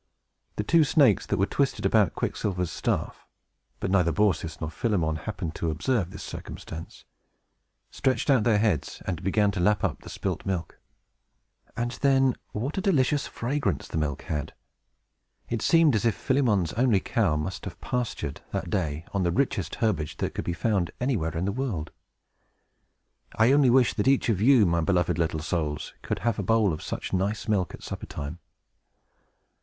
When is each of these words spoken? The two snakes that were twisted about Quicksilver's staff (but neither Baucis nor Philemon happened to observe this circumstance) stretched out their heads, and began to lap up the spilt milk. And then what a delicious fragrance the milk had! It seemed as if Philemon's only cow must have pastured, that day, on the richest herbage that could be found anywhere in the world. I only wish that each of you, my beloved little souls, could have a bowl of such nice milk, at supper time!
The 0.55 0.63
two 0.63 0.83
snakes 0.83 1.27
that 1.27 1.37
were 1.37 1.45
twisted 1.45 1.85
about 1.85 2.15
Quicksilver's 2.15 2.71
staff 2.71 3.23
(but 3.79 3.91
neither 3.91 4.11
Baucis 4.11 4.59
nor 4.59 4.71
Philemon 4.71 5.15
happened 5.15 5.53
to 5.53 5.69
observe 5.69 6.09
this 6.09 6.23
circumstance) 6.23 7.05
stretched 7.91 8.27
out 8.27 8.43
their 8.43 8.57
heads, 8.57 9.03
and 9.05 9.21
began 9.21 9.51
to 9.51 9.59
lap 9.59 9.83
up 9.83 10.01
the 10.01 10.09
spilt 10.09 10.43
milk. 10.43 10.79
And 11.77 11.91
then 12.01 12.35
what 12.51 12.79
a 12.79 12.81
delicious 12.81 13.27
fragrance 13.27 13.87
the 13.87 13.99
milk 13.99 14.23
had! 14.23 14.55
It 15.49 15.61
seemed 15.61 15.93
as 15.93 16.03
if 16.03 16.15
Philemon's 16.15 16.73
only 16.73 16.99
cow 16.99 17.35
must 17.35 17.65
have 17.65 17.79
pastured, 17.79 18.41
that 18.51 18.71
day, 18.71 19.05
on 19.13 19.21
the 19.21 19.31
richest 19.31 19.75
herbage 19.75 20.17
that 20.17 20.33
could 20.33 20.45
be 20.45 20.51
found 20.53 20.89
anywhere 20.99 21.37
in 21.37 21.45
the 21.45 21.51
world. 21.51 21.91
I 23.35 23.51
only 23.51 23.69
wish 23.69 23.93
that 23.93 24.07
each 24.07 24.29
of 24.29 24.41
you, 24.41 24.65
my 24.65 24.81
beloved 24.81 25.19
little 25.19 25.41
souls, 25.41 25.93
could 26.01 26.17
have 26.25 26.39
a 26.39 26.41
bowl 26.41 26.73
of 26.73 26.81
such 26.81 27.13
nice 27.13 27.47
milk, 27.47 27.75
at 27.75 27.83
supper 27.83 28.07
time! 28.07 28.39